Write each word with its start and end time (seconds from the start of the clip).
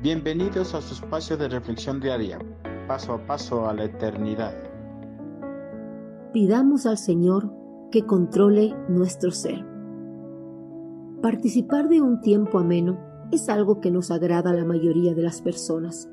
Bienvenidos 0.00 0.76
a 0.76 0.80
su 0.80 0.94
espacio 0.94 1.36
de 1.36 1.48
reflexión 1.48 1.98
diaria, 1.98 2.38
paso 2.86 3.14
a 3.14 3.26
paso 3.26 3.68
a 3.68 3.74
la 3.74 3.82
eternidad. 3.82 4.54
Pidamos 6.32 6.86
al 6.86 6.98
Señor 6.98 7.52
que 7.90 8.06
controle 8.06 8.76
nuestro 8.88 9.32
ser. 9.32 9.66
Participar 11.20 11.88
de 11.88 12.00
un 12.00 12.20
tiempo 12.20 12.60
ameno 12.60 12.96
es 13.32 13.48
algo 13.48 13.80
que 13.80 13.90
nos 13.90 14.12
agrada 14.12 14.50
a 14.50 14.54
la 14.54 14.64
mayoría 14.64 15.14
de 15.14 15.22
las 15.22 15.42
personas, 15.42 16.08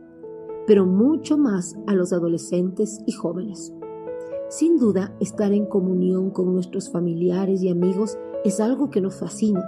pero 0.65 0.87
mucho 0.87 1.37
más 1.37 1.75
a 1.85 1.93
los 1.93 2.11
adolescentes 2.11 3.03
y 3.05 3.11
jóvenes. 3.11 3.71
Sin 4.49 4.77
duda, 4.77 5.15
estar 5.19 5.53
en 5.53 5.67
comunión 5.67 6.31
con 6.31 6.51
nuestros 6.51 6.91
familiares 6.91 7.61
y 7.61 7.69
amigos 7.69 8.17
es 8.43 8.59
algo 8.59 8.89
que 8.89 9.01
nos 9.01 9.19
fascina, 9.19 9.63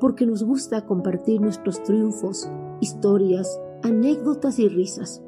porque 0.00 0.24
nos 0.24 0.42
gusta 0.42 0.86
compartir 0.86 1.42
nuestros 1.42 1.82
triunfos, 1.82 2.50
historias, 2.82 3.60
anécdotas 3.82 4.58
y 4.58 4.68
risas. 4.68 5.22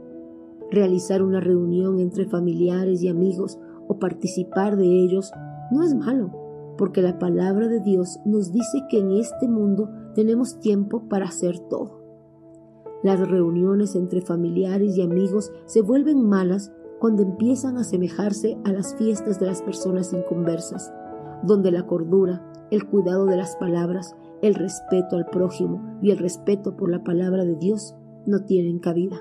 Realizar 0.70 1.22
una 1.22 1.40
reunión 1.40 2.00
entre 2.00 2.26
familiares 2.26 3.00
y 3.02 3.08
amigos 3.08 3.58
o 3.86 3.98
participar 3.98 4.76
de 4.76 4.86
ellos 4.86 5.32
no 5.70 5.84
es 5.84 5.94
malo, 5.94 6.32
porque 6.76 7.00
la 7.00 7.18
palabra 7.18 7.68
de 7.68 7.80
Dios 7.80 8.18
nos 8.24 8.52
dice 8.52 8.82
que 8.90 8.98
en 8.98 9.12
este 9.12 9.48
mundo 9.48 9.88
tenemos 10.14 10.58
tiempo 10.58 11.08
para 11.08 11.26
hacer 11.26 11.60
todo. 11.60 12.02
Las 13.04 13.20
reuniones 13.20 13.94
entre 13.94 14.20
familiares 14.20 14.96
y 14.96 15.02
amigos 15.02 15.52
se 15.66 15.80
vuelven 15.80 16.26
malas 16.26 16.72
cuando 16.98 17.22
empiezan 17.22 17.76
a 17.76 17.82
asemejarse 17.82 18.58
a 18.64 18.72
las 18.72 18.96
fiestas 18.96 19.38
de 19.38 19.46
las 19.46 19.62
personas 19.62 20.12
inconversas, 20.12 20.92
donde 21.44 21.70
la 21.70 21.86
cordura, 21.86 22.42
el 22.72 22.88
cuidado 22.88 23.26
de 23.26 23.36
las 23.36 23.54
palabras, 23.56 24.16
el 24.44 24.54
respeto 24.54 25.16
al 25.16 25.24
prójimo 25.24 25.98
y 26.02 26.10
el 26.10 26.18
respeto 26.18 26.76
por 26.76 26.90
la 26.90 27.02
palabra 27.02 27.46
de 27.46 27.56
Dios 27.56 27.96
no 28.26 28.40
tienen 28.44 28.78
cabida. 28.78 29.16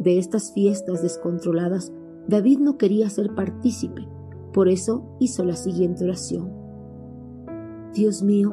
De 0.00 0.18
estas 0.18 0.52
fiestas 0.52 1.00
descontroladas, 1.00 1.92
David 2.26 2.58
no 2.58 2.76
quería 2.76 3.08
ser 3.08 3.36
partícipe, 3.36 4.08
por 4.52 4.68
eso 4.68 5.04
hizo 5.20 5.44
la 5.44 5.54
siguiente 5.54 6.02
oración. 6.02 6.50
Dios 7.94 8.24
mío, 8.24 8.52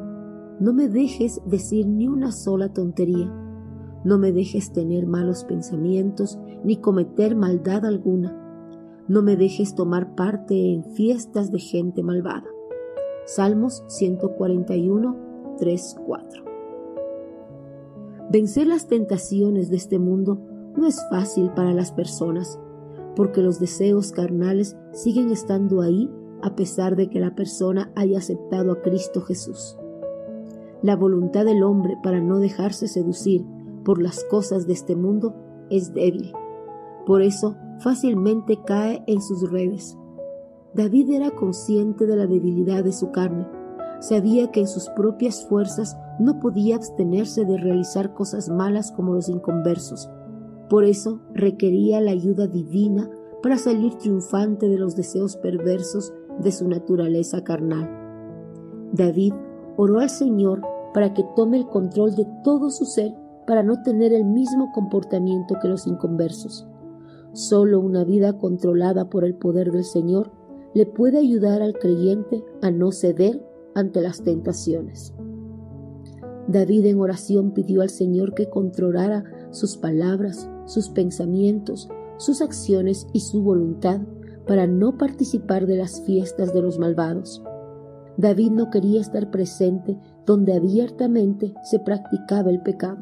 no 0.60 0.72
me 0.72 0.88
dejes 0.88 1.40
decir 1.44 1.88
ni 1.88 2.06
una 2.06 2.30
sola 2.30 2.72
tontería, 2.72 3.26
no 4.04 4.16
me 4.16 4.30
dejes 4.30 4.72
tener 4.72 5.08
malos 5.08 5.42
pensamientos 5.42 6.38
ni 6.62 6.76
cometer 6.76 7.34
maldad 7.34 7.84
alguna, 7.84 8.32
no 9.08 9.22
me 9.22 9.36
dejes 9.36 9.74
tomar 9.74 10.14
parte 10.14 10.72
en 10.72 10.84
fiestas 10.84 11.50
de 11.50 11.58
gente 11.58 12.04
malvada. 12.04 12.46
Salmos 13.26 13.82
141, 13.88 15.33
3, 15.56 15.96
4. 16.06 16.44
Vencer 18.30 18.66
las 18.66 18.86
tentaciones 18.86 19.70
de 19.70 19.76
este 19.76 19.98
mundo 19.98 20.38
no 20.76 20.86
es 20.86 21.00
fácil 21.10 21.50
para 21.50 21.72
las 21.72 21.92
personas, 21.92 22.58
porque 23.16 23.42
los 23.42 23.60
deseos 23.60 24.12
carnales 24.12 24.76
siguen 24.92 25.30
estando 25.30 25.82
ahí 25.82 26.10
a 26.42 26.56
pesar 26.56 26.96
de 26.96 27.08
que 27.08 27.20
la 27.20 27.34
persona 27.34 27.92
haya 27.94 28.18
aceptado 28.18 28.72
a 28.72 28.82
Cristo 28.82 29.20
Jesús. 29.20 29.78
La 30.82 30.96
voluntad 30.96 31.44
del 31.44 31.62
hombre 31.62 31.96
para 32.02 32.20
no 32.20 32.38
dejarse 32.38 32.88
seducir 32.88 33.44
por 33.84 34.02
las 34.02 34.24
cosas 34.24 34.66
de 34.66 34.74
este 34.74 34.96
mundo 34.96 35.34
es 35.70 35.94
débil. 35.94 36.32
Por 37.06 37.22
eso 37.22 37.56
fácilmente 37.78 38.58
cae 38.66 39.02
en 39.06 39.22
sus 39.22 39.50
redes. 39.50 39.96
David 40.74 41.10
era 41.10 41.30
consciente 41.30 42.06
de 42.06 42.16
la 42.16 42.26
debilidad 42.26 42.82
de 42.82 42.92
su 42.92 43.12
carne. 43.12 43.46
Sabía 44.04 44.50
que 44.50 44.60
en 44.60 44.68
sus 44.68 44.90
propias 44.90 45.46
fuerzas 45.46 45.96
no 46.18 46.38
podía 46.38 46.76
abstenerse 46.76 47.46
de 47.46 47.56
realizar 47.56 48.12
cosas 48.12 48.50
malas 48.50 48.92
como 48.92 49.14
los 49.14 49.30
inconversos. 49.30 50.10
Por 50.68 50.84
eso 50.84 51.22
requería 51.32 52.02
la 52.02 52.10
ayuda 52.10 52.46
divina 52.46 53.08
para 53.42 53.56
salir 53.56 53.94
triunfante 53.94 54.68
de 54.68 54.76
los 54.76 54.94
deseos 54.94 55.38
perversos 55.38 56.12
de 56.38 56.52
su 56.52 56.68
naturaleza 56.68 57.44
carnal. 57.44 57.88
David 58.92 59.32
oró 59.78 60.00
al 60.00 60.10
Señor 60.10 60.60
para 60.92 61.14
que 61.14 61.24
tome 61.34 61.56
el 61.56 61.66
control 61.66 62.14
de 62.14 62.26
todo 62.44 62.68
su 62.68 62.84
ser 62.84 63.14
para 63.46 63.62
no 63.62 63.80
tener 63.80 64.12
el 64.12 64.26
mismo 64.26 64.70
comportamiento 64.74 65.54
que 65.62 65.68
los 65.68 65.86
inconversos. 65.86 66.68
Solo 67.32 67.80
una 67.80 68.04
vida 68.04 68.36
controlada 68.36 69.08
por 69.08 69.24
el 69.24 69.34
poder 69.34 69.72
del 69.72 69.84
Señor 69.84 70.30
le 70.74 70.84
puede 70.84 71.16
ayudar 71.16 71.62
al 71.62 71.72
creyente 71.72 72.44
a 72.60 72.70
no 72.70 72.92
ceder 72.92 73.53
ante 73.74 74.00
las 74.00 74.22
tentaciones. 74.22 75.14
David 76.46 76.86
en 76.86 77.00
oración 77.00 77.52
pidió 77.52 77.82
al 77.82 77.90
Señor 77.90 78.34
que 78.34 78.50
controlara 78.50 79.24
sus 79.50 79.76
palabras, 79.76 80.48
sus 80.66 80.90
pensamientos, 80.90 81.88
sus 82.18 82.42
acciones 82.42 83.06
y 83.12 83.20
su 83.20 83.42
voluntad 83.42 84.00
para 84.46 84.66
no 84.66 84.98
participar 84.98 85.66
de 85.66 85.76
las 85.76 86.02
fiestas 86.02 86.52
de 86.52 86.60
los 86.60 86.78
malvados. 86.78 87.42
David 88.16 88.50
no 88.52 88.70
quería 88.70 89.00
estar 89.00 89.30
presente 89.30 89.98
donde 90.26 90.54
abiertamente 90.54 91.54
se 91.62 91.78
practicaba 91.78 92.50
el 92.50 92.60
pecado. 92.60 92.98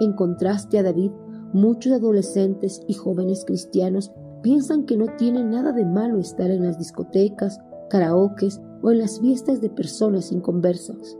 En 0.00 0.14
contraste 0.14 0.78
a 0.78 0.82
David, 0.82 1.12
muchos 1.52 1.92
adolescentes 1.92 2.82
y 2.88 2.94
jóvenes 2.94 3.44
cristianos 3.44 4.10
piensan 4.42 4.84
que 4.84 4.96
no 4.96 5.06
tiene 5.16 5.44
nada 5.44 5.72
de 5.72 5.84
malo 5.84 6.18
estar 6.18 6.50
en 6.50 6.64
las 6.64 6.78
discotecas, 6.78 7.60
karaokes 7.90 8.60
o 8.82 8.90
en 8.90 8.98
las 8.98 9.20
fiestas 9.20 9.60
de 9.60 9.70
personas 9.70 10.32
inconversas. 10.32 11.16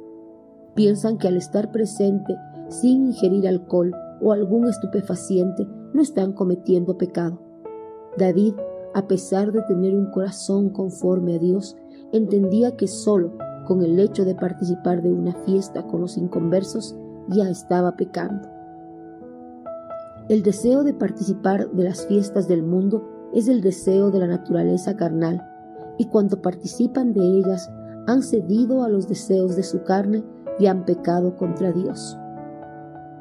Piensan 0.74 1.18
que 1.18 1.28
al 1.28 1.36
estar 1.36 1.70
presente 1.70 2.36
sin 2.68 3.06
ingerir 3.06 3.46
alcohol 3.46 3.94
o 4.20 4.32
algún 4.32 4.68
estupefaciente 4.68 5.66
no 5.92 6.02
están 6.02 6.32
cometiendo 6.32 6.96
pecado. 6.96 7.40
David, 8.16 8.54
a 8.94 9.06
pesar 9.06 9.52
de 9.52 9.62
tener 9.62 9.94
un 9.94 10.10
corazón 10.10 10.70
conforme 10.70 11.36
a 11.36 11.38
Dios, 11.38 11.76
entendía 12.12 12.76
que 12.76 12.88
solo 12.88 13.32
con 13.66 13.82
el 13.82 13.98
hecho 13.98 14.24
de 14.24 14.34
participar 14.34 15.02
de 15.02 15.12
una 15.12 15.34
fiesta 15.44 15.86
con 15.86 16.00
los 16.00 16.16
inconversos 16.16 16.96
ya 17.28 17.48
estaba 17.48 17.96
pecando. 17.96 18.48
El 20.28 20.42
deseo 20.42 20.82
de 20.84 20.94
participar 20.94 21.70
de 21.70 21.84
las 21.84 22.06
fiestas 22.06 22.48
del 22.48 22.62
mundo 22.62 23.08
es 23.34 23.48
el 23.48 23.60
deseo 23.60 24.10
de 24.10 24.18
la 24.18 24.26
naturaleza 24.26 24.96
carnal, 24.96 25.42
y 25.98 26.06
cuando 26.06 26.40
participan 26.40 27.12
de 27.12 27.20
ellas 27.20 27.70
han 28.06 28.22
cedido 28.22 28.82
a 28.82 28.88
los 28.88 29.08
deseos 29.08 29.56
de 29.56 29.62
su 29.62 29.82
carne 29.82 30.24
y 30.58 30.66
han 30.66 30.84
pecado 30.84 31.36
contra 31.36 31.72
Dios. 31.72 32.16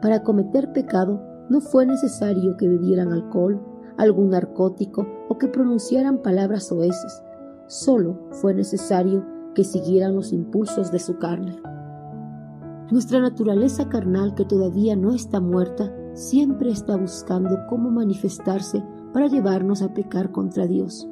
Para 0.02 0.24
cometer 0.24 0.72
pecado 0.74 1.22
no 1.50 1.62
fue 1.62 1.86
necesario 1.86 2.58
que 2.58 2.68
bebieran 2.68 3.12
alcohol, 3.12 3.62
algún 3.98 4.30
narcótico 4.30 5.06
o 5.30 5.38
que 5.38 5.48
pronunciaran 5.48 6.22
palabras 6.22 6.72
oeces, 6.72 7.24
solo 7.68 8.20
fue 8.31 8.54
necesario 8.54 9.26
que 9.54 9.64
siguieran 9.64 10.16
los 10.16 10.34
impulsos 10.34 10.92
de 10.92 11.00
su 11.00 11.18
carne. 11.18 11.58
Nuestra 12.90 13.22
naturaleza 13.22 13.88
carnal 13.90 14.34
que 14.34 14.46
todavía 14.46 14.96
no 14.96 15.14
está 15.14 15.40
muerta 15.40 15.94
siempre 16.14 16.72
está 16.72 16.98
buscando 16.98 17.58
cómo 17.70 17.90
manifestarse 17.90 18.84
para 19.14 19.28
llevarnos 19.28 19.81
a 19.81 19.94
pecar 19.94 20.31
contra 20.31 20.68
Dios. 20.68 21.08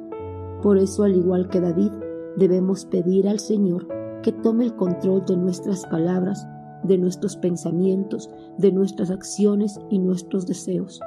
Por 0.62 0.78
eso, 0.78 1.04
al 1.04 1.16
igual 1.16 1.48
que 1.48 1.60
David, 1.60 1.92
debemos 2.36 2.84
pedir 2.84 3.28
al 3.28 3.38
Señor 3.38 3.86
que 4.22 4.32
tome 4.32 4.64
el 4.64 4.76
control 4.76 5.24
de 5.24 5.36
nuestras 5.36 5.86
palabras, 5.86 6.46
de 6.82 6.98
nuestros 6.98 7.36
pensamientos, 7.36 8.30
de 8.58 8.70
nuestras 8.72 9.10
acciones 9.10 9.78
y 9.88 9.98
nuestros 9.98 10.46
deseos, 10.46 11.00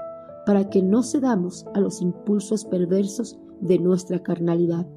para 0.46 0.70
que 0.70 0.82
no 0.82 1.04
cedamos 1.04 1.66
a 1.74 1.80
los 1.80 2.02
impulsos 2.02 2.66
perversos 2.66 3.40
de 3.62 3.80
nuestra 3.80 4.20
carnalidad. 4.20 4.88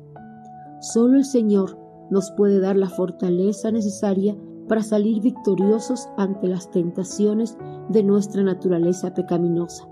Solo 0.81 1.17
el 1.17 1.25
Señor 1.25 1.79
nos 2.11 2.31
puede 2.31 2.61
dar 2.61 2.77
la 2.77 2.89
fortaleza 2.89 3.71
necesaria 3.71 4.37
para 4.69 4.83
salir 4.83 5.21
victoriosos 5.21 6.09
ante 6.17 6.49
las 6.49 6.71
tentaciones 6.71 7.57
de 7.89 8.03
nuestra 8.03 8.43
naturaleza 8.43 9.15
pecaminosa. 9.15 9.89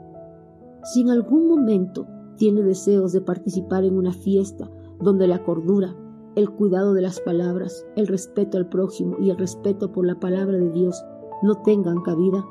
Si 0.83 1.03
en 1.03 1.11
algún 1.11 1.49
momento 1.49 2.07
tiene 2.37 2.63
deseos 2.63 3.13
de 3.13 3.21
participar 3.21 3.85
en 3.85 3.97
una 3.97 4.13
fiesta 4.13 4.69
donde 5.01 5.27
la 5.27 5.43
cordura, 5.43 5.95
el 6.37 6.51
cuidado 6.51 6.95
de 6.95 7.03
las 7.03 7.21
palabras, 7.21 7.87
el 7.97 8.07
respeto 8.07 8.59
al 8.59 8.69
prójimo 8.69 9.17
y 9.21 9.31
el 9.31 9.37
respeto 9.37 9.93
por 9.93 10.07
la 10.07 10.19
palabra 10.19 10.59
de 10.59 10.71
Dios 10.71 11.03
no 11.43 11.63
tengan 11.63 12.01
cabida, 12.03 12.45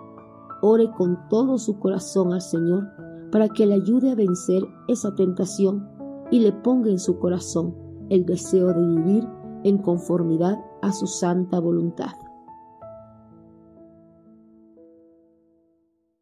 ore 0.61 0.91
con 0.97 1.17
todo 1.29 1.57
su 1.57 1.79
corazón 1.79 2.33
al 2.33 2.41
Señor 2.41 2.87
para 3.31 3.49
que 3.49 3.65
le 3.65 3.75
ayude 3.75 4.11
a 4.11 4.15
vencer 4.15 4.63
esa 4.87 5.15
tentación 5.15 5.89
y 6.31 6.39
le 6.39 6.51
ponga 6.51 6.89
en 6.89 6.99
su 6.99 7.19
corazón 7.19 7.75
el 8.09 8.25
deseo 8.25 8.67
de 8.67 8.85
vivir 8.85 9.27
en 9.63 9.77
conformidad 9.77 10.59
a 10.81 10.91
su 10.91 11.07
santa 11.07 11.59
voluntad. 11.59 12.11